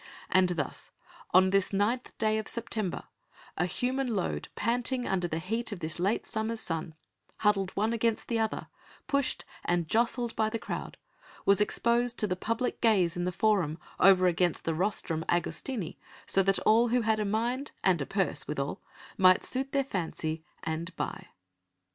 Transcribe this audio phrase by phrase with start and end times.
[0.31, 0.89] And thus,
[1.31, 3.03] on this ninth day of September,
[3.55, 6.95] a human load panting under the heat of this late summer's sun,
[7.41, 8.65] huddled one against the other,
[9.05, 10.97] pushed and jostled by the crowd,
[11.45, 16.41] was exposed to the public gaze in the Forum over against the rostrum Augustini, so
[16.41, 18.81] that all who had a mind, and a purse withal,
[19.19, 21.27] might suit their fancy and buy.